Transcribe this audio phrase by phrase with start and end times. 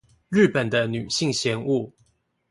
[0.29, 1.91] 日本的女性嫌惡